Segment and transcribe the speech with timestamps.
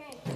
[0.00, 0.29] Okay.